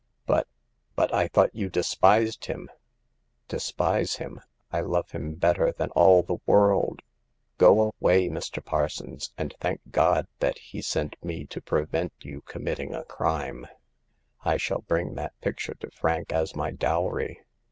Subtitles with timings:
[0.25, 0.47] But—
[0.97, 2.71] ^but I thought you despised him!"
[3.55, 4.41] Despise him?
[4.71, 7.03] I love him better than all the world!
[7.59, 8.65] Go away, Mr.
[8.65, 13.67] Parsons, and thank God that He sent me to prevent you committing a crime.
[14.43, 17.39] I shall bring that picture to Frank as my dowry.